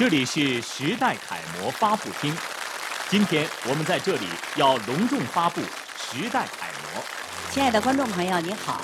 [0.00, 2.34] 这里是时代楷模发布厅，
[3.10, 4.24] 今天我们在这里
[4.56, 5.60] 要隆重发布
[5.94, 7.02] 时代楷模。
[7.50, 8.80] 亲爱的观众朋友，你好。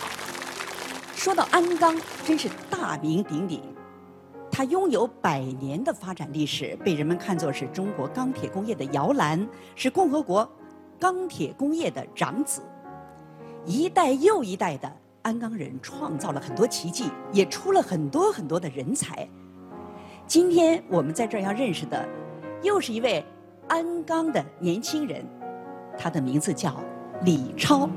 [1.14, 3.62] 说到鞍钢，真是大名鼎鼎。
[4.52, 10.46] 它拥有百年的发展历史，被人们看作是中国钢铁工业的摇篮，是共和国
[11.00, 12.60] 钢铁工业的长子。
[13.64, 19.26] 一代又一代的鞍钢人创造了很多奇迹，也出了很多很多的人才。
[20.26, 22.04] 今天我们在这儿要认识的，
[22.60, 23.24] 又是一位
[23.68, 25.24] 鞍钢的年轻人，
[25.96, 26.74] 他的名字叫
[27.22, 27.88] 李超。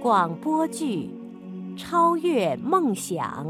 [0.00, 1.10] 广播剧
[1.78, 3.46] 《超越梦想》，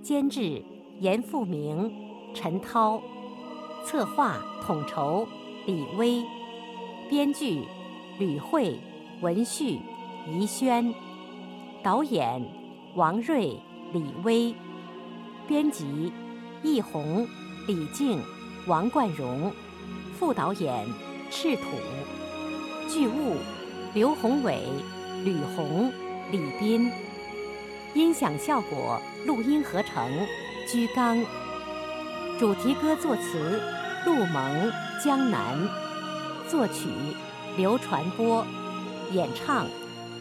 [0.00, 0.62] 监制
[1.00, 1.92] 严复明、
[2.32, 3.02] 陈涛，
[3.84, 5.26] 策划统筹
[5.66, 6.22] 李威，
[7.10, 7.64] 编剧
[8.20, 8.78] 吕慧、
[9.20, 9.80] 文旭、
[10.28, 10.94] 宜轩，
[11.86, 12.42] 导演
[12.96, 13.56] 王瑞、
[13.92, 14.52] 李威，
[15.46, 16.12] 编辑
[16.60, 17.24] 易红、
[17.68, 18.20] 李静、
[18.66, 19.52] 王冠荣，
[20.18, 20.84] 副导演
[21.30, 21.62] 赤土，
[22.88, 23.36] 剧务
[23.94, 24.64] 刘宏伟。
[25.24, 25.92] 吕红、
[26.32, 26.90] 李斌，
[27.94, 30.10] 音响效果、录音合成，
[30.68, 31.24] 居刚。
[32.36, 33.62] 主题歌作词，
[34.04, 34.72] 陆萌、
[35.04, 35.56] 江南，
[36.48, 36.88] 作曲，
[37.56, 38.44] 刘传波，
[39.12, 39.68] 演唱，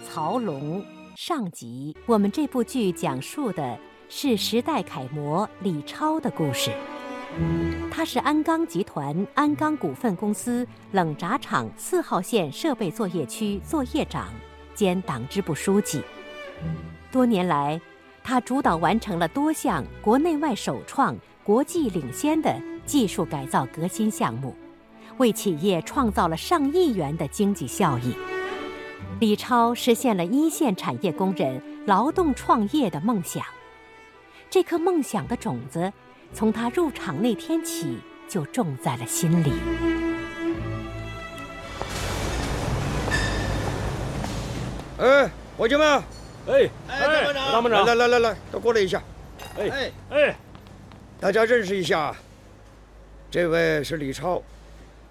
[0.07, 0.85] 曹龙。
[1.15, 6.71] 上集，我们这部剧讲述的是时代楷模李超的故事。
[7.89, 14.27] 他是鞍钢集团鞍钢股份公司冷轧厂四号线设备作业区作业长。
[14.73, 16.01] 兼党支部书记，
[17.13, 17.79] 多年来，
[18.21, 24.53] 他主导完成了多项国内外首创、国际领先的技术改造革新项目，
[25.15, 28.13] 为企业创造了上亿元的经济效益。
[29.17, 33.41] 李超实现了一线产业工人劳动创业的梦想。
[34.49, 35.91] 这颗梦想的种子，
[36.33, 39.53] 从他入厂那天起就种在了心里。
[44.97, 46.03] 哎，伙计们！
[46.47, 49.01] 哎，哎，大班长，来来来来，都过来一下。
[49.57, 50.35] 哎哎，
[51.21, 52.13] 大家认识一下，
[53.31, 54.41] 这位是李超，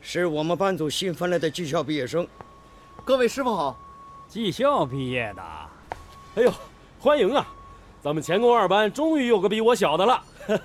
[0.02, 2.28] 是我们班组新分来的技校毕业生。
[3.04, 3.78] 各位师傅好，
[4.34, 5.42] 技校毕业的，
[6.34, 6.52] 哎呦，
[6.98, 7.46] 欢迎啊！
[8.02, 10.24] 咱们钳工二班终于有个比我小的了。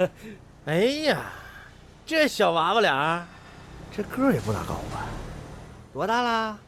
[0.65, 1.21] 哎呀，
[2.03, 3.23] 这小娃娃俩，
[3.95, 5.05] 这个儿也不大高吧？
[5.93, 6.59] 多大了？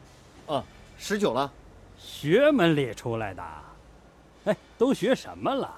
[0.46, 0.64] 哦，
[0.96, 1.52] 十九了。
[1.98, 3.42] 学门里出来的，
[4.44, 5.68] 哎，都学什么了？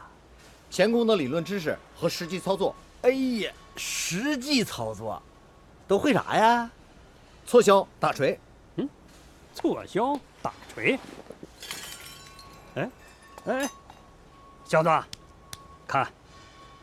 [0.69, 2.77] 钳工的理论知识和实际操作。
[3.01, 3.09] 哎
[3.41, 5.23] 呀，实际操作，
[5.89, 6.71] 都会啥呀？
[7.47, 8.39] 错削、打锤。
[8.77, 8.87] 嗯，
[9.55, 10.21] 错削、打
[10.75, 10.99] 锤。
[12.75, 12.91] 哎，
[13.47, 13.71] 哎，
[14.65, 14.91] 小子，
[15.87, 16.07] 看，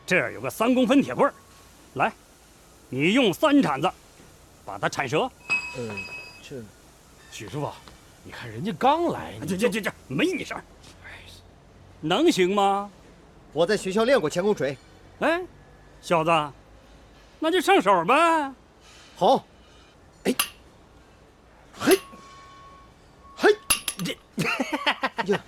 [0.06, 1.34] 这儿有个三公分铁棍儿，
[1.94, 2.12] 来，
[2.88, 3.90] 你用三铲子
[4.64, 5.30] 把它铲折。
[5.76, 5.90] 嗯，
[6.42, 6.56] 这，
[7.30, 7.70] 许师傅。
[8.24, 10.64] 你看人家刚来，这这这这没你事儿，
[12.00, 12.88] 能行吗？
[13.52, 14.78] 我在学校练过钳工锤。
[15.18, 15.42] 哎，
[16.00, 16.30] 小子，
[17.40, 18.52] 那就上手呗。
[19.16, 19.44] 好。
[20.24, 20.34] 哎，
[21.74, 21.98] 嘿，
[23.36, 23.56] 嘿，
[25.26, 25.40] 这，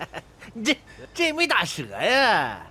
[0.63, 0.77] 这
[1.13, 2.65] 这没打折呀，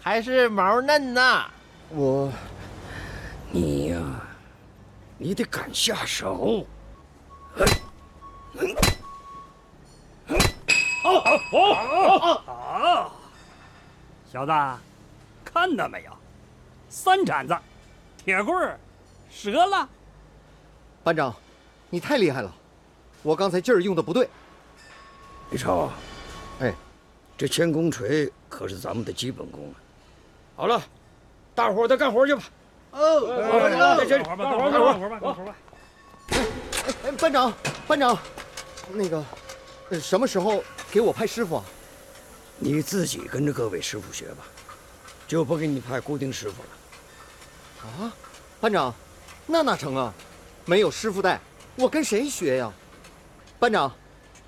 [0.00, 1.50] 还是毛嫩呐。
[1.90, 2.32] 我，
[3.50, 4.00] 你呀，
[5.18, 6.66] 你得敢下手。
[11.02, 13.12] 好，好，好，好！
[14.32, 14.52] 小子，
[15.44, 16.10] 看到没有？
[16.88, 17.56] 三铲子，
[18.24, 18.78] 铁棍儿
[19.42, 19.88] 折了。
[21.02, 21.34] 班长，
[21.90, 22.52] 你太厉害了，
[23.22, 24.28] 我刚才劲儿用的不对。
[25.50, 25.90] 李超，
[26.60, 26.74] 哎，
[27.36, 29.76] 这千工锤可是咱们的基本功啊。
[30.56, 30.82] 好了，
[31.54, 32.42] 大伙儿再干活去吧。
[32.92, 35.54] 哦，干活吧，干活吧，干活吧，干活吧。
[37.04, 37.52] 哎，班长，
[37.86, 38.18] 班长，
[38.92, 39.24] 那个，
[40.00, 40.62] 什么时候？
[40.90, 41.64] 给我派师傅啊！
[42.56, 44.44] 你自己跟着各位师傅学吧，
[45.26, 46.68] 就不给你派固定师傅了。
[48.04, 48.12] 啊，
[48.60, 48.94] 班长，
[49.44, 50.14] 那哪成啊？
[50.64, 51.40] 没有师傅带，
[51.74, 52.72] 我跟谁学呀？
[53.58, 53.92] 班长，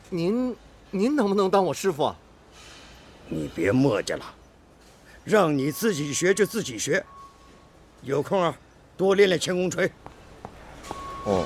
[0.09, 0.57] 您
[0.99, 2.17] 您能不能当我师傅啊？
[3.29, 4.25] 你别磨叽了，
[5.25, 7.05] 让你自己学就自己学。
[8.03, 8.57] 有空啊，
[8.97, 9.91] 多练练钳工锤。
[11.25, 11.45] 哦。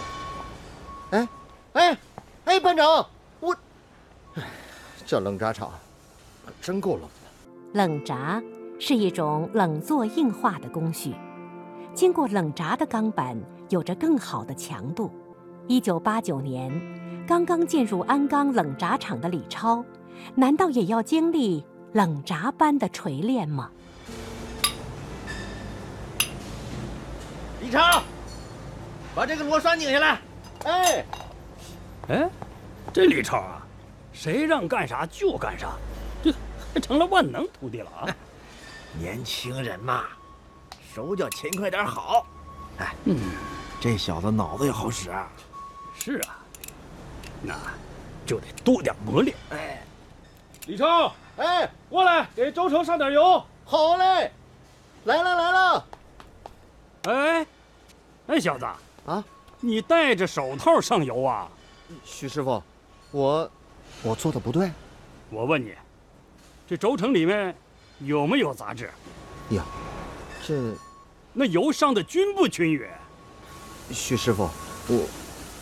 [1.11, 1.29] 哎，
[1.73, 1.99] 哎，
[2.45, 3.07] 哎，班长，
[3.41, 3.57] 我。
[5.07, 5.73] 这冷轧厂
[6.47, 7.09] 可真够冷的。
[7.73, 8.43] 冷轧
[8.79, 11.15] 是一种冷作硬化的工序，
[11.95, 13.37] 经过冷轧的钢板
[13.71, 15.11] 有着更好的强度。
[15.67, 16.71] 一九八九年，
[17.31, 19.85] 刚刚进入鞍钢冷轧厂的李超，
[20.35, 23.71] 难道也要经历冷轧般的锤炼吗？
[27.61, 28.03] 李超，
[29.15, 30.21] 把这个螺栓拧下来。
[30.65, 31.05] 哎，
[32.09, 32.31] 哎，
[32.93, 33.63] 这李超啊，
[34.13, 35.75] 谁让干啥就干啥，
[36.25, 36.35] 这
[36.75, 38.11] 还成了万能徒弟了啊！
[38.99, 40.03] 年轻人嘛，
[40.93, 42.27] 手脚勤快点好。
[42.79, 43.17] 哎，嗯，
[43.81, 45.29] 这小子脑子也好使啊。
[45.95, 46.40] 是啊，
[47.43, 47.55] 那
[48.27, 49.37] 就得多点磨练。
[49.51, 49.83] 哎，
[50.67, 53.43] 李超，哎，过来给周成上点油。
[53.65, 54.31] 好嘞，
[55.05, 55.87] 来了来了。
[57.05, 57.47] 哎，
[58.27, 58.67] 哎，小子
[59.07, 59.25] 啊，
[59.61, 61.49] 你戴着手套上油啊？
[62.05, 62.63] 徐师傅，
[63.11, 63.51] 我
[64.03, 64.71] 我做的不对。
[65.31, 65.73] 我问你，
[66.69, 67.55] 这轴承里面
[68.01, 68.91] 有没有杂质？
[69.51, 69.65] 呀，
[70.47, 70.75] 这
[71.33, 72.87] 那油上的均不均匀？
[73.93, 74.49] 徐师傅，
[74.89, 75.09] 我，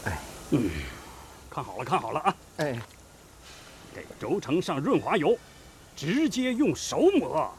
[0.05, 0.21] 哎，
[0.51, 0.71] 嗯，
[1.59, 2.37] 看好了，看好了啊！
[2.59, 2.79] 哎，
[3.93, 5.37] 给轴承上润滑油，
[5.97, 7.53] 直接用手抹。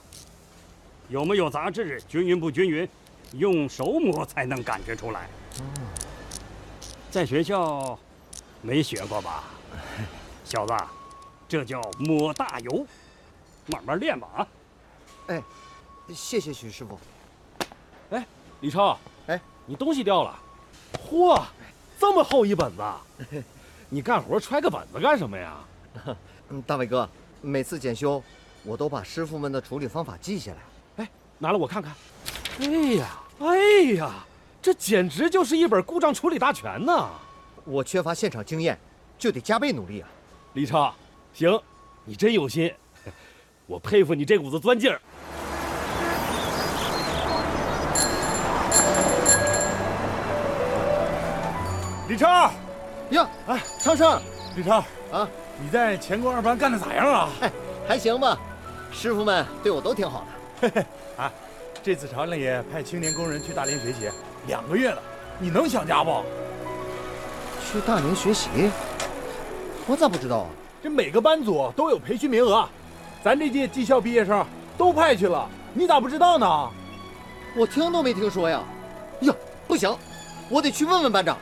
[1.09, 2.01] 有没有杂质？
[2.07, 2.87] 均匀不均匀？
[3.33, 5.27] 用手抹才能感觉出来。
[7.11, 7.99] 在学校
[8.61, 9.43] 没学过吧，
[10.45, 10.73] 小子？
[11.49, 12.87] 这叫抹大油，
[13.65, 14.47] 慢慢练吧啊！
[15.27, 15.43] 哎，
[16.13, 16.97] 谢谢徐师傅。
[18.11, 18.25] 哎，
[18.61, 18.97] 李超，
[19.27, 20.39] 哎，你东西掉了。
[21.09, 21.43] 嚯，
[21.99, 22.83] 这么厚一本子，
[23.91, 25.57] 你干活揣个本子干什么呀？
[26.49, 27.09] 嗯，大伟哥，
[27.41, 28.21] 每次检修，
[28.63, 31.03] 我都把师傅们的处理方法记下来。
[31.03, 31.09] 哎，
[31.39, 31.95] 拿来我看看。
[32.59, 34.13] 哎呀，哎呀，
[34.61, 37.09] 这简直就是一本故障处理大全呐！
[37.65, 38.77] 我缺乏现场经验，
[39.17, 40.09] 就得加倍努力啊。
[40.53, 40.93] 李超，
[41.33, 41.59] 行，
[42.05, 42.71] 你真有心，
[43.65, 45.01] 我佩服你这股子钻劲儿。
[52.07, 52.51] 李超，
[53.11, 54.21] 呀，哎，昌盛，
[54.55, 55.27] 李超啊，
[55.59, 57.29] 你在钳工二班干的咋样啊？
[57.41, 57.51] 哎，
[57.87, 58.37] 还行吧，
[58.91, 60.25] 师傅们对我都挺好的。
[60.61, 60.85] 嘿嘿，
[61.23, 61.31] 啊，
[61.81, 64.09] 这次厂里派青年工人去大连学习，
[64.47, 65.01] 两个月了，
[65.39, 66.23] 你能想家不？
[67.71, 68.49] 去大连学习？
[69.87, 70.49] 我咋不知道啊？
[70.83, 72.67] 这每个班组都有培训名额，
[73.23, 74.45] 咱这届技校毕业生
[74.77, 76.69] 都派去了，你咋不知道呢？
[77.57, 78.61] 我听都没听说呀！
[79.21, 79.33] 呀，
[79.67, 79.93] 不行，
[80.47, 81.35] 我得去问问班长。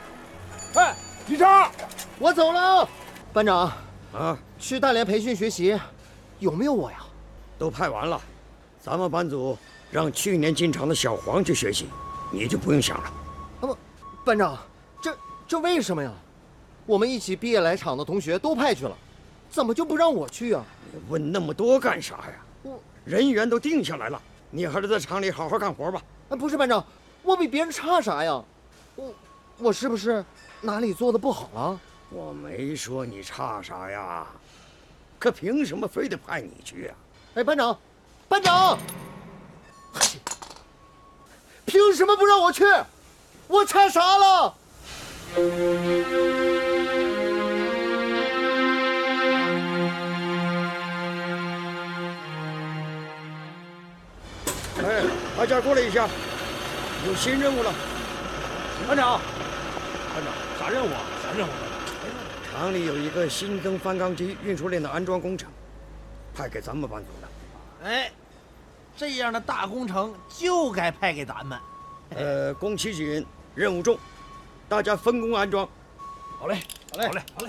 [0.74, 0.94] 哎，
[1.28, 1.70] 李超，
[2.18, 2.88] 我走了。
[3.34, 3.70] 班长，
[4.14, 5.78] 啊，去大连培训学习，
[6.38, 7.04] 有没有我呀？
[7.58, 8.18] 都派完了，
[8.80, 9.56] 咱们班组
[9.90, 11.86] 让去年进厂的小黄去学习，
[12.32, 13.04] 你就不用想了。
[13.04, 13.12] 啊
[13.60, 13.76] 不，
[14.24, 14.58] 班长，
[15.02, 15.14] 这
[15.46, 16.10] 这为什么呀？
[16.86, 18.96] 我们一起毕业来厂的同学都派去了，
[19.50, 20.64] 怎么就不让我去啊？
[20.90, 22.32] 你问那么多干啥呀？
[22.62, 24.18] 我人员都定下来了，
[24.50, 26.02] 你还是在厂里好好干活吧。
[26.30, 26.82] 啊，不是班长，
[27.22, 28.42] 我比别人差啥呀？
[28.96, 29.12] 我
[29.60, 30.24] 我是不是
[30.60, 31.80] 哪里做的不好了？
[32.10, 34.26] 我没说你差啥呀，
[35.18, 36.94] 可凭什么非得派你去啊？
[37.34, 37.76] 哎，班长，
[38.28, 38.78] 班长，
[41.66, 42.64] 凭什么不让我去？
[43.48, 44.54] 我差啥了？
[54.84, 55.02] 哎，
[55.36, 56.08] 大家过来一下，
[57.06, 57.74] 有新任务了。
[58.86, 59.20] 班长，
[60.14, 61.00] 班长，啥任务啊？
[61.22, 61.50] 啥任务？
[62.50, 65.48] 厂里有一个新增翻缸机运输链的安装工程，
[66.34, 67.88] 派给咱们班组的。
[67.88, 68.10] 哎，
[68.96, 71.58] 这样的大工程就该派给咱们。
[72.16, 73.24] 呃，工期紧，
[73.54, 73.98] 任务重，
[74.68, 75.68] 大家分工安装。
[76.40, 76.60] 好嘞，
[76.92, 77.48] 好嘞，好嘞，好嘞。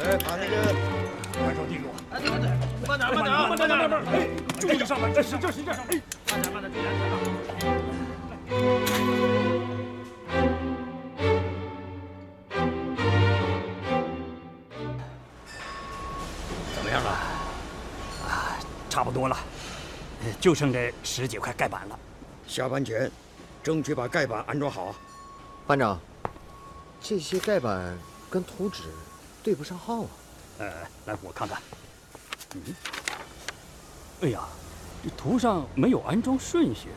[0.00, 0.74] 来，把那个
[1.34, 1.94] 把手递给我。
[2.10, 4.14] 哎，对对对，慢点，慢点，慢点，慢点，哎，
[4.58, 5.92] 注意上来，这是这是这是，哎，
[6.32, 7.02] 慢点，慢点，注意安全
[7.68, 7.97] 啊！
[8.48, 8.56] 怎
[16.82, 17.10] 么样了？
[18.26, 18.56] 啊
[18.88, 19.36] 差不多了，
[20.24, 21.98] 呃就剩这十几块盖板了。
[22.46, 23.10] 下班前，
[23.62, 24.94] 争取把盖板安装好啊。
[25.66, 26.00] 班长，
[27.02, 27.98] 这些盖板
[28.30, 28.84] 跟图纸
[29.42, 30.08] 对不上号啊。
[30.60, 30.72] 呃，
[31.04, 31.60] 来，我看看。
[32.54, 32.62] 嗯，
[34.22, 34.40] 哎呀，
[35.04, 36.88] 这图上没有安装顺序，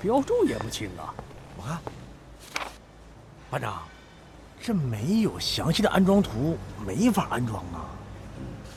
[0.00, 1.14] 标注也不清啊。
[1.56, 1.78] 我看，
[3.50, 3.82] 班长，
[4.60, 7.90] 这没有详细的安装图，没法安装啊。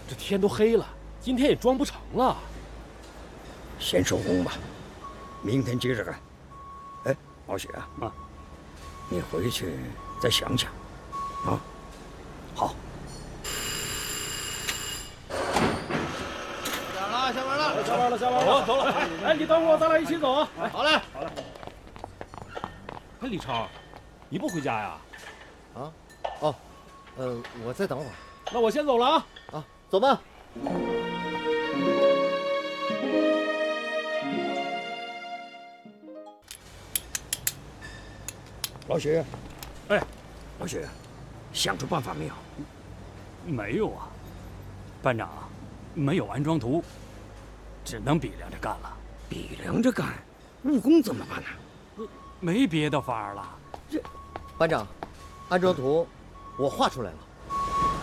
[0.08, 0.86] 这天都黑了，
[1.22, 2.36] 今天也装不成了。
[3.80, 4.54] 先收工吧，
[5.42, 6.20] 明天接着干。
[7.06, 7.16] 哎，
[7.48, 8.12] 毛雪啊，啊，
[9.08, 9.74] 你回去
[10.20, 10.72] 再想想，
[11.46, 11.60] 啊。
[12.56, 12.76] 好，
[16.94, 17.84] 下班了，下班了。
[17.86, 18.92] 下班了，下班了，走了。
[18.92, 20.50] 哎，哎，你等会儿，咱俩一起走啊。
[20.62, 21.00] 哎，好嘞，
[23.22, 23.68] 哎，李超，
[24.30, 24.98] 你不回家呀？
[25.76, 25.92] 啊？
[26.40, 26.56] 哦，
[27.18, 28.12] 呃，我再等会儿。
[28.54, 29.28] 那我先走了啊。
[29.52, 30.22] 啊，走吧。
[38.88, 39.22] 老许，
[39.90, 40.02] 哎，
[40.60, 40.82] 老许，
[41.52, 42.34] 想出办法没有？
[43.46, 44.08] 没有啊，
[45.04, 45.30] 班长，
[45.94, 46.82] 没有安装图，
[47.84, 48.98] 只能比量着干了。
[49.28, 50.08] 比量着干，
[50.64, 51.50] 误工怎么办呢？
[52.40, 53.58] 没别的法儿了。
[53.90, 54.02] 这，
[54.58, 54.88] 班长，
[55.50, 56.08] 安装图
[56.58, 57.18] 我画出来了。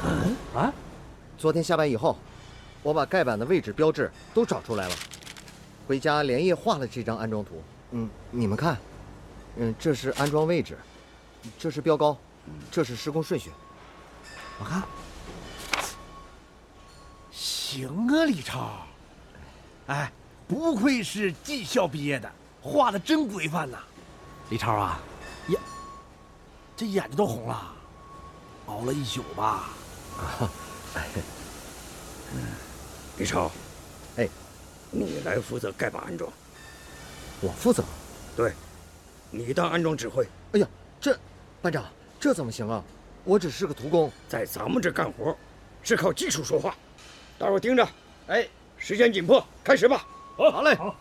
[0.05, 0.73] 嗯啊，
[1.39, 2.17] 昨天下班以后，
[2.83, 4.95] 我把盖板的位置标志都找出来了，
[5.87, 7.63] 回家连夜画了这张安装图。
[7.93, 8.77] 嗯，你们看，
[9.57, 10.77] 嗯，这是安装位置，
[11.59, 12.17] 这是标高，
[12.71, 13.51] 这是施工顺序。
[14.59, 14.83] 我看，
[17.31, 18.71] 行啊，李超。
[19.87, 20.13] 哎，
[20.49, 23.79] 不愧是技校毕业的，画的真规范呐。
[24.49, 25.01] 李超啊，
[25.49, 25.61] 呀
[26.77, 27.75] 这眼睛都红了，
[28.67, 29.69] 熬了一宿吧？
[30.19, 30.51] 啊，
[30.95, 31.07] 哎，
[32.33, 32.43] 嗯，
[33.19, 33.51] 李超，
[34.17, 34.29] 哎，
[34.91, 36.31] 你来负责盖板安装。
[37.41, 37.83] 我负责。
[38.37, 38.53] 对，
[39.31, 40.27] 你当安装指挥。
[40.53, 40.69] 哎呀，
[41.01, 41.19] 这
[41.61, 41.85] 班长，
[42.21, 42.83] 这怎么行啊？
[43.25, 45.37] 我只是个徒工，在咱们这干活，
[45.83, 46.77] 是靠技术说话。
[47.37, 47.89] 大伙盯着，
[48.29, 48.49] 哎，
[48.79, 50.07] 时间紧迫，开始吧。
[50.37, 50.75] 好，好嘞。
[50.77, 50.95] 好。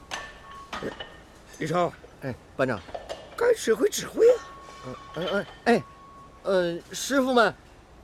[1.60, 2.82] 李超，哎，班长，
[3.38, 4.36] 该指挥指挥啊。
[5.16, 5.84] 嗯嗯哎，
[6.44, 7.54] 呃，师傅们，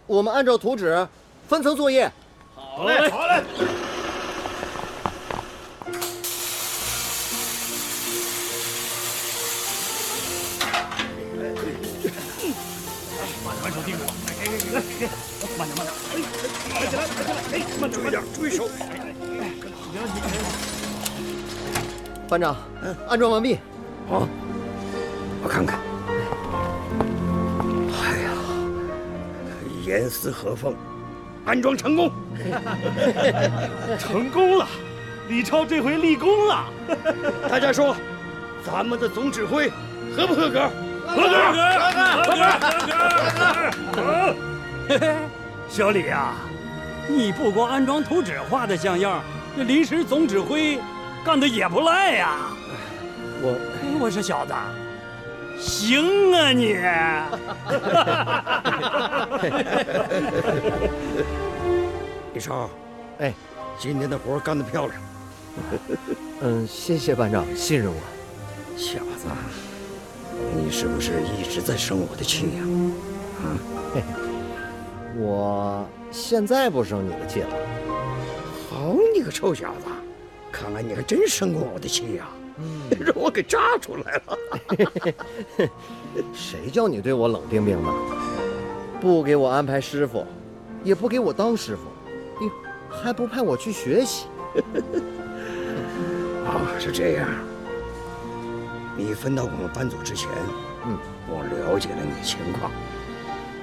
[0.07, 1.07] 我们按照图纸
[1.47, 2.11] 分层作业。
[2.55, 3.43] 好嘞，好嘞。
[13.43, 14.07] 慢点，手盯着我。
[14.27, 15.07] 来，给给给，给，
[15.57, 15.89] 慢点，慢点。
[16.73, 18.69] 哎，起来，起来，哎，慢点，注意点，注意手。
[22.27, 22.55] 班长，
[23.07, 23.57] 安装完毕。
[24.07, 24.27] 好，
[25.43, 25.79] 我看看。
[27.93, 28.29] 哎呀，
[29.86, 30.75] 严丝合缝，
[31.45, 32.12] 安装成功。
[34.00, 34.67] 成功了，
[35.27, 36.65] 李超这回立功了。
[37.50, 37.95] 大家说，
[38.65, 39.69] 咱们的总指挥
[40.15, 40.69] 合不合格？
[41.07, 42.81] 合格，合格，合
[43.95, 44.36] 格，合
[45.00, 45.15] 格。
[45.67, 46.33] 小李呀，
[47.07, 49.21] 你不光安装图纸画的像样，
[49.57, 50.79] 这临时总指挥
[51.25, 52.38] 干的也不赖呀。
[53.41, 53.55] 我，
[54.00, 54.53] 我说小子，
[55.62, 56.75] 行啊你。
[62.34, 62.68] 李超，
[63.20, 63.32] 哎，
[63.77, 65.00] 今天的活干得漂亮。
[66.41, 68.01] 嗯，谢谢班长信任我。
[68.75, 69.27] 小子，
[70.56, 72.63] 你是不是一直在生我的气呀？
[73.44, 73.53] 啊，
[73.94, 77.50] 嘿嘿，我现在不生你的气了。
[78.68, 79.86] 好你个臭小子，
[80.51, 82.27] 看来你还真生过我的气呀！
[82.58, 84.38] 嗯， 让我给炸出来了。
[86.34, 87.89] 谁叫你对我冷冰冰的？
[89.00, 90.25] 不给我安排师傅，
[90.84, 91.84] 也不给我当师傅，
[92.39, 92.50] 你
[92.89, 94.27] 还不派我去学习？
[96.46, 97.27] 啊，是这样。
[98.98, 100.29] 你分到我们班组之前，
[100.86, 102.72] 嗯，我了解了你的情况。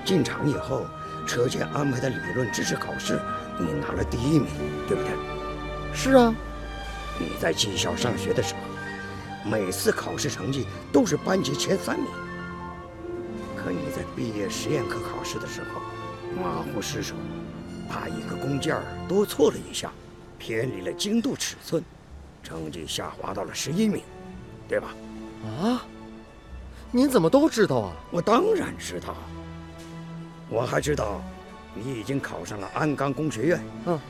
[0.04, 0.86] 进厂以后，
[1.26, 3.20] 车间安排的理论知识考试，
[3.58, 4.48] 你拿了第一名，
[4.88, 5.12] 对不对？
[5.92, 6.34] 是啊。
[7.20, 8.57] 你在技校上学的时候，
[9.44, 12.06] 每次考试成绩都是班级前三名。
[13.56, 15.80] 可你在毕业实验课考试的时候，
[16.40, 17.14] 马虎失手，
[17.88, 19.90] 把一个工件多错了一下，
[20.38, 21.82] 偏离了精度尺寸，
[22.42, 24.02] 成绩下滑到了十一名，
[24.68, 24.94] 对吧？
[25.44, 25.82] 啊？
[26.90, 27.96] 您怎么都知道啊？
[28.10, 29.14] 我当然知道。
[30.48, 31.20] 我还知道，
[31.74, 33.60] 你已经考上了鞍钢工学院。
[33.84, 34.00] 嗯，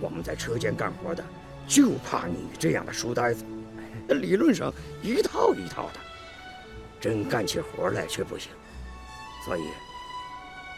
[0.00, 1.22] 我们在车间干活的，
[1.68, 3.44] 就怕你这样的书呆子，
[4.08, 6.00] 理论上一套一套的，
[7.00, 8.50] 真干起活来却不行。
[9.44, 9.62] 所以，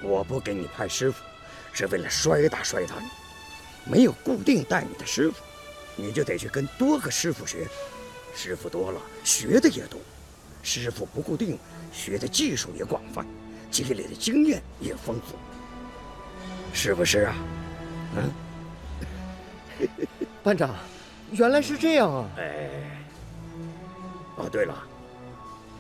[0.02, 1.22] 我不给你派师傅，
[1.72, 3.08] 是为了摔打摔打你。
[3.90, 5.36] 没有固定带你的师傅，
[5.94, 7.66] 你就得去跟多个师傅学。
[8.34, 9.98] 师傅多了，学的也多；
[10.62, 11.58] 师傅不固定，
[11.92, 13.24] 学的技术也广泛，
[13.70, 15.36] 积累的经验也丰富，
[16.72, 17.34] 是不是啊？
[18.16, 18.30] 嗯。
[20.42, 20.74] 班长，
[21.32, 22.28] 原来是这样啊！
[22.38, 22.70] 哎，
[24.36, 24.74] 哦，对了，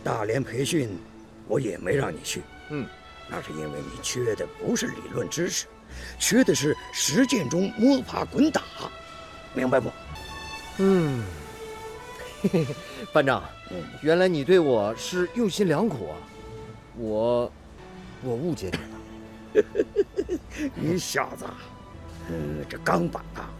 [0.02, 0.98] 大连培训
[1.46, 2.42] 我也没让你去。
[2.70, 2.86] 嗯，
[3.28, 5.66] 那是因为你缺的不是理论知识，
[6.18, 8.62] 缺的是实践中摸爬滚打，
[9.54, 9.90] 明白不？
[10.78, 11.24] 嗯。
[13.12, 13.42] 班长，
[14.02, 16.16] 原来你对我是用心良苦啊！
[16.96, 17.50] 我，
[18.22, 19.64] 我误解你了。
[20.76, 21.44] 你小子，
[22.28, 23.50] 嗯，这钢板啊，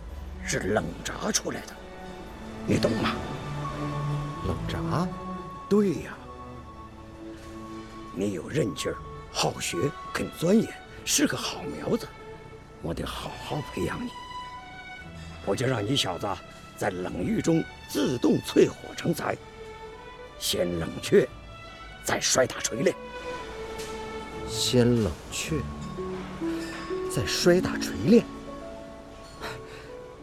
[0.47, 1.75] 是冷轧出来的，
[2.67, 3.17] 你懂吗？
[4.47, 5.09] 冷轧？
[5.69, 6.17] 对呀。
[8.15, 8.97] 你有韧劲儿，
[9.31, 9.77] 好学，
[10.13, 10.73] 肯钻研，
[11.05, 12.09] 是个好苗子，
[12.81, 14.09] 我得好好培养你。
[15.45, 16.27] 我就让你小子
[16.77, 19.37] 在冷狱中自动淬火成材，
[20.39, 21.29] 先冷却，
[22.05, 22.97] 再摔打锤炼。
[24.49, 25.57] 先冷却，
[27.15, 28.25] 再摔打锤炼。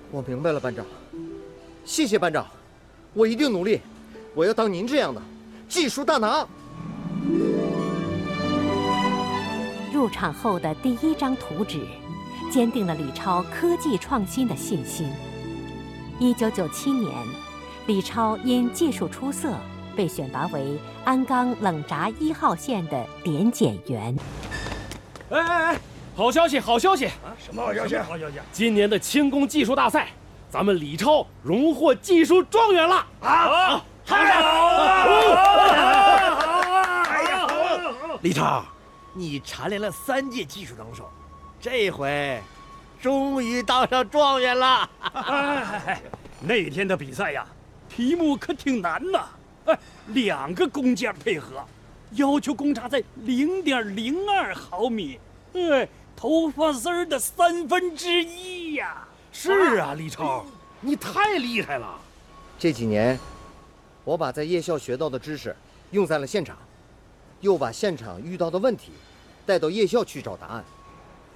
[0.10, 0.86] 我明白了，班长。
[1.86, 2.48] 谢谢班长，
[3.14, 3.82] 我一定努力，
[4.36, 5.22] 我要当您这样的
[5.70, 6.46] 技术大拿。
[9.94, 11.80] 入场后的第一张图纸，
[12.52, 15.08] 坚定了李超科技创新的信心。
[16.20, 17.12] 一九九七年，
[17.86, 19.54] 李超因技术出色，
[19.96, 24.16] 被选拔为鞍钢冷轧一号线的点检员。
[25.30, 25.80] 哎哎哎，
[26.16, 27.06] 好消息，好消息！
[27.06, 27.96] 啊，什么好消息？
[27.98, 28.38] 好消息！
[28.52, 30.10] 今年的轻工技术大赛，
[30.50, 32.96] 咱们李超荣获技术状元了！
[33.22, 34.34] 啊，太好了！
[36.36, 36.42] 好
[36.72, 37.04] 啊！
[37.10, 37.48] 哎呀，
[38.22, 38.64] 李超，
[39.14, 41.10] 你蝉联了三届技术能手，
[41.62, 42.42] 这回
[43.02, 44.90] 终于当上状元了！
[45.14, 46.02] 哎，
[46.42, 47.46] 那天的比赛呀，
[47.90, 49.26] 题目可挺难呐！
[49.66, 51.64] 哎，两个工件配合。
[52.12, 55.20] 要求公差在零点零二毫米，
[55.54, 59.08] 哎，头发丝儿的三分之一呀！
[59.32, 60.46] 是啊，李超，
[60.80, 62.00] 你太厉害了。
[62.60, 63.18] 这几年，
[64.04, 65.56] 我把在夜校学到的知识
[65.92, 66.58] 用在了现场，
[67.42, 68.92] 又把现场遇到的问题
[69.46, 70.66] 带到夜校去找答案。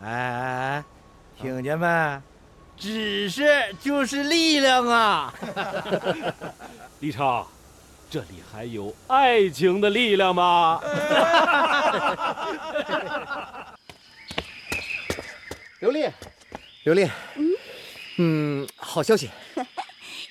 [0.01, 0.83] 哎哎哎，
[1.41, 2.21] 听见没？
[2.77, 3.43] 知识
[3.81, 5.33] 就是力量啊！
[6.99, 7.47] 李超。
[8.09, 10.79] 这里还有爱情的力量吗？
[15.81, 16.07] 刘丽，
[16.85, 17.03] 刘丽，
[17.35, 17.51] 嗯，
[18.17, 19.29] 嗯，好消息，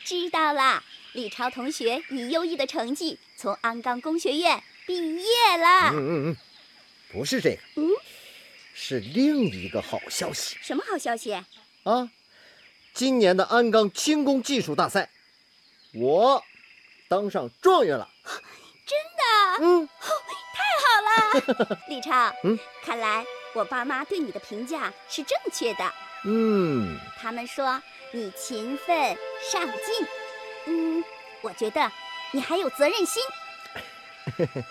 [0.06, 0.82] 知道了。
[1.16, 5.90] 李超同学以优异的成绩从鞍钢工学院毕业了。
[5.90, 6.36] 嗯嗯嗯，
[7.10, 7.88] 不是这个，嗯，
[8.74, 10.58] 是另一个好消息。
[10.60, 11.32] 什么好消息？
[11.84, 12.10] 啊，
[12.92, 15.08] 今年的鞍钢轻工技术大赛，
[15.94, 16.44] 我。
[17.08, 18.10] 当上状元了，
[18.84, 19.64] 真的？
[19.64, 19.88] 嗯，
[20.52, 22.34] 太好了， 李超。
[22.42, 23.24] 嗯，看来
[23.54, 25.94] 我爸妈对你的评价是正确的。
[26.24, 27.80] 嗯，他们说
[28.12, 29.16] 你勤奋
[29.50, 30.06] 上进。
[30.66, 31.04] 嗯，
[31.42, 31.90] 我觉得
[32.32, 33.22] 你还有责任心。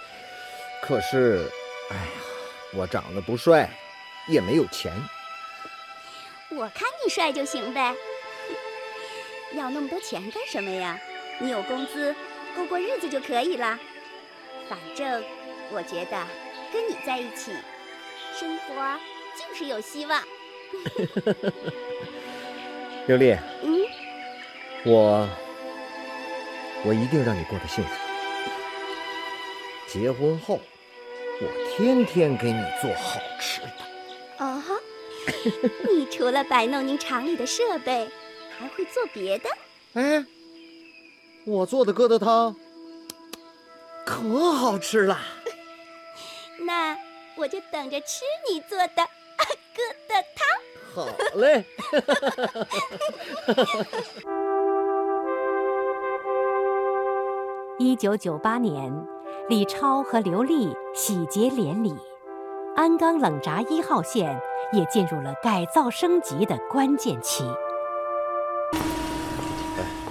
[0.82, 1.50] 可是，
[1.90, 2.04] 哎呀，
[2.74, 3.70] 我长得不帅，
[4.28, 4.94] 也没有钱。
[6.52, 7.96] 我看你帅就行呗。
[9.56, 11.00] 要那么多钱干什么呀？
[11.40, 12.14] 你有工资，
[12.56, 13.80] 过过日子就可以了。
[14.70, 15.24] 反正
[15.72, 16.26] 我觉得
[16.72, 17.52] 跟你在一起，
[18.38, 19.00] 生活
[19.38, 20.22] 就是有希望。
[23.08, 23.86] 刘丽，嗯，
[24.84, 25.28] 我
[26.86, 27.90] 我一定让你过得幸福。
[29.88, 30.60] 结婚后，
[31.42, 34.46] 我天天给你做好吃的。
[34.46, 34.62] 哦，
[35.90, 38.10] 你除了摆弄您厂里的设备，
[38.60, 39.50] 还会做别的？
[39.94, 40.26] 哎。
[41.48, 42.56] 我做的疙瘩汤
[44.04, 45.20] 可好吃了，
[46.66, 46.98] 那
[47.36, 48.88] 我就等着吃你做的
[49.76, 50.48] 疙瘩汤。
[50.96, 51.64] 好嘞。
[57.78, 58.90] 一九九八年，
[59.50, 61.94] 李超和刘丽喜结连理，
[62.78, 64.40] 鞍钢冷轧一号线
[64.72, 67.44] 也进入了改造升级的关键期。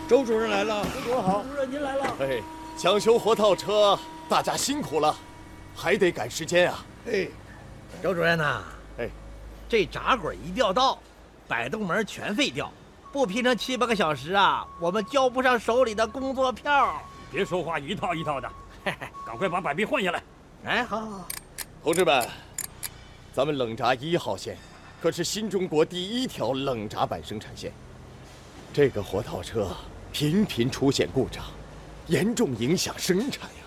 [0.06, 2.04] 周主任来了，周主任好，主任您来了。
[2.20, 2.42] 哎，
[2.76, 3.98] 抢修活套车，
[4.28, 5.16] 大家辛苦了，
[5.74, 6.84] 还得赶时间啊。
[7.10, 7.26] 哎，
[8.02, 8.62] 周主任呐，
[8.98, 9.08] 哎，
[9.70, 10.98] 这闸轨一掉到，
[11.48, 12.70] 摆动门全废掉，
[13.10, 17.00] 不拼成七八个小时啊，我们交不上手里的工作票。
[17.34, 18.48] 别说话一套一套的，
[19.26, 20.22] 赶快把摆臂换下来。
[20.66, 21.28] 哎，好，好，好。
[21.82, 22.28] 同志们，
[23.32, 24.56] 咱们冷轧一号线
[25.02, 27.72] 可是新中国第一条冷轧板生产线，
[28.72, 29.74] 这个活套车。
[30.12, 31.44] 频频出现故障，
[32.06, 33.64] 严重影响生产呀。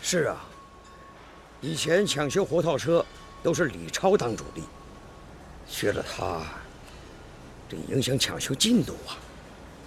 [0.00, 0.42] 是啊，
[1.60, 3.04] 以前抢修活套车
[3.42, 4.62] 都是李超当主力，
[5.68, 6.40] 缺了他，
[7.68, 9.20] 这影响抢修进度啊。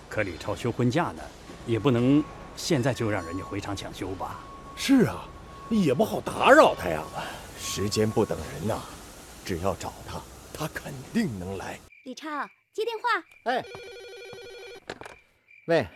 [0.07, 1.23] 可李超休婚假呢，
[1.65, 2.23] 也不能
[2.59, 4.41] 现在就让人家回厂抢修吧？
[4.75, 5.25] 是啊，
[5.69, 7.01] 也不好打扰他呀。
[7.57, 8.81] 时间不等人呐，
[9.45, 10.21] 只要找他，
[10.53, 11.79] 他肯定能来。
[12.03, 12.27] 李超，
[12.73, 13.03] 接电话。
[13.45, 13.63] 哎。
[15.67, 15.87] 喂，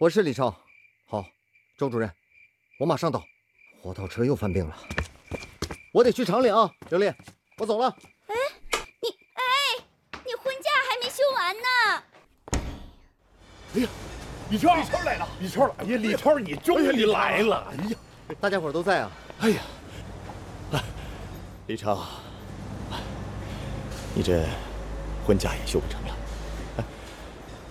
[0.00, 0.54] 我是李超。
[1.06, 1.24] 好，
[1.78, 2.12] 周主任，
[2.80, 3.24] 我马上到。
[3.80, 4.76] 火套车又犯病了，
[5.92, 6.68] 我得去厂里啊。
[6.90, 7.12] 刘丽，
[7.58, 7.96] 我走了。
[8.26, 8.34] 哎，
[9.00, 9.42] 你哎，
[10.24, 12.02] 你婚假还没休完呢。
[13.76, 13.88] 哎呀，
[14.52, 15.74] 李超，李超来了，李超了。
[15.78, 17.66] 哎呀，李超，你终于来了。
[17.70, 17.96] 哎呀，
[18.38, 19.10] 大家伙都在啊。
[19.40, 19.62] 哎呀，
[21.66, 22.06] 李超，
[24.14, 24.44] 你这
[25.26, 26.84] 婚假也休不成了。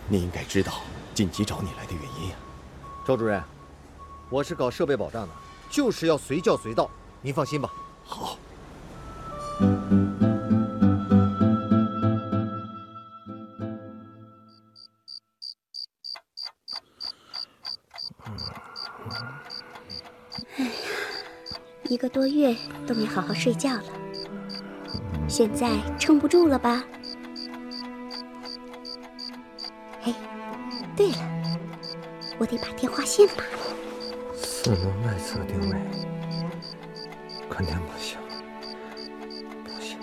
[0.08, 0.82] 你应该知道
[1.14, 2.36] 紧急找你来的原因呀。
[3.06, 3.40] 周主任，
[4.32, 5.30] 我是搞设备保障的，
[5.70, 6.90] 就是要随叫随到，
[7.22, 7.72] 您放心吧。
[8.04, 8.40] 好。
[22.32, 22.56] 月
[22.88, 23.84] 都没好好睡觉了，
[25.28, 26.84] 现在撑不住了吧？
[30.04, 30.14] 哎，
[30.96, 31.18] 对了，
[32.38, 33.60] 我得把电话线拔了。
[34.36, 35.78] 四轮外侧定位，
[37.50, 38.18] 肯定不行，
[39.64, 39.98] 不行。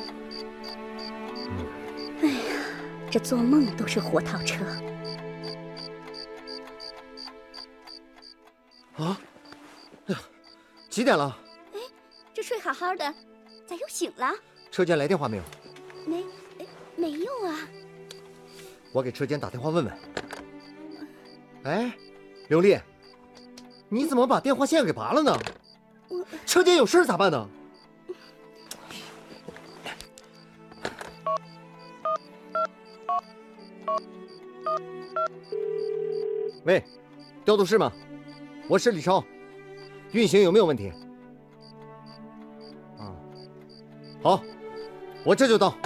[2.23, 2.37] 哎呀，
[3.11, 4.65] 这做梦都是火套车。
[8.97, 9.19] 啊！
[10.07, 10.21] 哎呀，
[10.89, 11.37] 几点了？
[12.79, 13.13] 好好的，
[13.67, 14.33] 咋又醒了？
[14.71, 15.43] 车间来电话没有？
[16.07, 16.23] 没，
[16.61, 17.69] 哎，没有啊。
[18.93, 19.99] 我给车间打电话问问。
[21.65, 21.93] 哎，
[22.49, 22.79] 刘丽，
[23.89, 25.37] 你怎么把电话线给拔了呢？
[26.47, 27.51] 车间有事咋办呢？
[36.65, 36.85] 喂，
[37.45, 37.93] 调度室吗？
[38.69, 39.25] 我是李超，
[40.13, 40.93] 运行有没有问题？
[45.29, 45.77] 我这就到。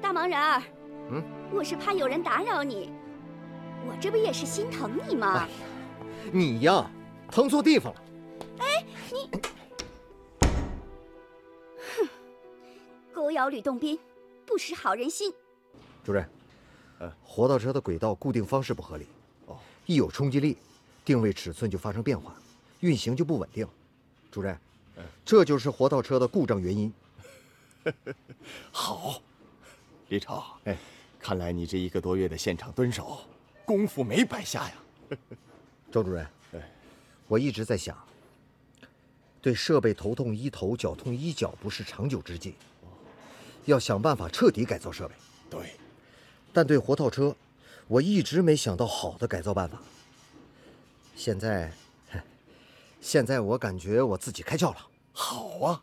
[0.00, 0.60] 大忙人儿，
[1.12, 1.22] 嗯，
[1.52, 2.90] 我是怕有人打扰你，
[3.86, 5.46] 我这不也是心疼你吗？
[6.32, 6.90] 你呀，
[7.30, 8.02] 疼错地方了。
[8.58, 9.30] 哎，你，
[11.78, 12.08] 哼，
[13.12, 13.96] 狗咬吕洞宾，
[14.44, 15.32] 不识好人心。
[16.02, 16.28] 主任，
[16.98, 19.06] 呃，活道车的轨道固定方式不合理，
[19.46, 20.56] 哦，一有冲击力，
[21.04, 22.34] 定位尺寸就发生变化，
[22.80, 23.64] 运行就不稳定。
[24.28, 24.58] 主任，
[25.24, 26.92] 这就是活道车的故障原因。
[28.70, 29.20] 好，
[30.08, 30.76] 李超，哎，
[31.18, 33.20] 看来你这一个多月的现场蹲守，
[33.64, 34.74] 功夫没白下呀。
[35.90, 36.70] 周主任，哎
[37.26, 37.96] 我一直在想，
[39.40, 42.54] 对设备头痛医头，脚痛医脚不是长久之计，
[43.64, 45.14] 要想办法彻底改造设备。
[45.50, 45.74] 对，
[46.52, 47.34] 但对活套车，
[47.88, 49.80] 我一直没想到好的改造办法。
[51.16, 51.72] 现在，
[53.02, 54.88] 现在我感觉我自己开窍了。
[55.12, 55.82] 好啊，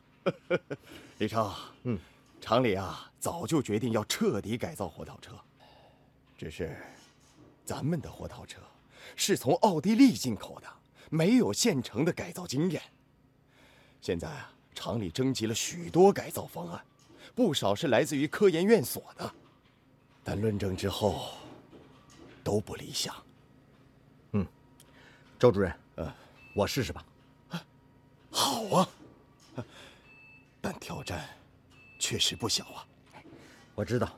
[1.17, 1.53] 李超，
[1.83, 1.99] 嗯，
[2.39, 5.33] 厂里啊早就决定要彻底改造火套车，
[6.37, 6.77] 只是
[7.65, 8.61] 咱们的火套车
[9.17, 10.67] 是从奥地利进口的，
[11.09, 12.81] 没有现成的改造经验。
[13.99, 16.81] 现在啊，厂里征集了许多改造方案，
[17.35, 19.29] 不少是来自于科研院所的，
[20.23, 21.33] 但论证之后
[22.45, 23.13] 都不理想。
[24.31, 24.47] 嗯，
[25.37, 26.11] 周主任，呃，
[26.55, 27.05] 我试试吧。
[28.31, 28.87] 好啊，
[30.61, 31.27] 但挑战
[31.99, 32.85] 确实不小啊。
[33.75, 34.09] 我知道，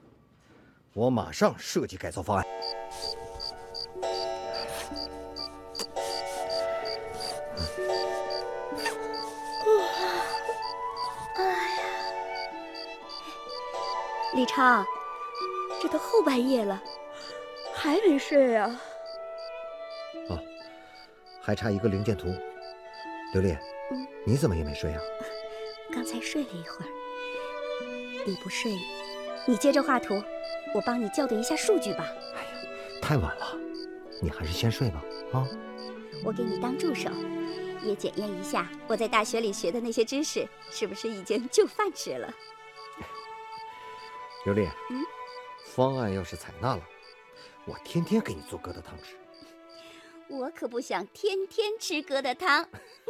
[0.93, 2.45] 我马上设计改造方案。
[11.35, 11.83] 哎呀，
[14.35, 14.83] 李超，
[15.81, 16.81] 这都后半夜了，
[17.73, 18.81] 还没睡啊？
[20.29, 20.39] 哦，
[21.41, 22.27] 还差一个零件图。
[23.33, 23.57] 刘丽，
[23.91, 25.01] 嗯，你怎么也没睡啊？
[25.93, 26.89] 刚才睡了一会儿。
[28.25, 28.71] 你不睡，
[29.47, 30.21] 你接着画图，
[30.73, 32.07] 我帮你校对一下数据吧。
[32.35, 32.49] 哎呀，
[33.01, 33.57] 太晚了，
[34.21, 35.03] 你还是先睡吧。
[35.33, 35.47] 啊，
[36.23, 37.09] 我给你当助手，
[37.83, 42.33] 也检验一下我在大学里学的那些知识是不是已经就饭吃了。
[44.45, 45.03] 刘丽，嗯，
[45.65, 46.81] 方案要是采纳了，
[47.65, 49.15] 我天天给你做疙瘩汤吃。
[50.31, 52.65] 我可不想天天吃疙瘩汤。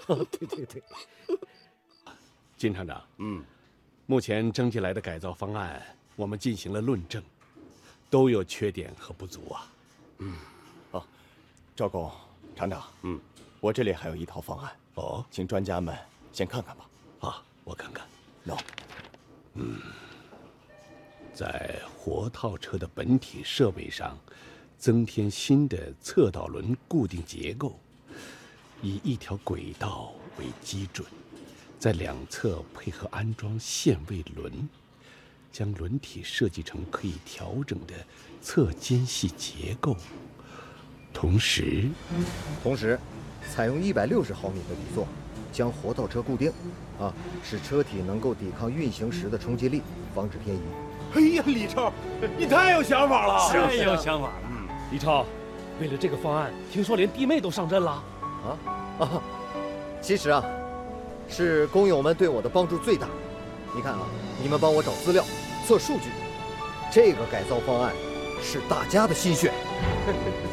[0.07, 0.83] 对 对对。
[2.57, 3.43] 金厂长，嗯，
[4.07, 5.81] 目前征集来的改造方案，
[6.15, 7.23] 我们进行了论证，
[8.09, 9.71] 都有缺点和不足啊。
[10.17, 10.35] 嗯，
[10.91, 11.03] 哦，
[11.75, 12.11] 赵工，
[12.55, 13.19] 厂长，嗯，
[13.59, 15.95] 我这里还有一套方案，哦，请专家们
[16.31, 16.89] 先看看吧。
[17.19, 18.07] 啊，我看看。
[18.47, 18.59] 喏，
[19.53, 19.79] 嗯，
[21.33, 24.17] 在活套车的本体设备上，
[24.81, 27.79] 增添新的侧导轮固定结构，
[28.81, 31.07] 以一条轨道为基准。
[31.77, 34.51] 在两侧配合安装限位轮，
[35.51, 37.93] 将轮体设计成可以调整的
[38.41, 39.95] 侧间隙结构。
[41.13, 41.87] 同时，
[42.63, 42.99] 同时，
[43.53, 45.07] 采用一百六十毫米的底座，
[45.53, 46.51] 将活道车固定，
[46.99, 47.13] 啊，
[47.43, 49.83] 使车体能够抵抗运行时的冲击力，
[50.15, 50.61] 防止偏移。
[51.13, 51.93] 哎呀，李超，
[52.35, 53.47] 你太有想法了！
[53.51, 54.50] 太有想法了。
[54.91, 55.25] 李超，
[55.79, 57.91] 为了这个方案，听说连弟妹都上阵了。
[57.91, 58.57] 啊
[58.99, 59.21] 啊，
[60.01, 60.43] 其实啊。
[61.33, 63.07] 是工友们对我的帮助最大。
[63.73, 63.99] 你看啊，
[64.43, 65.23] 你们帮我找资料、
[65.65, 66.09] 测数据，
[66.91, 67.93] 这个改造方案
[68.41, 69.53] 是大家的心血。